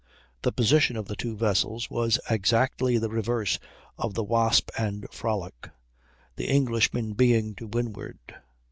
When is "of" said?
0.97-1.05, 3.99-4.15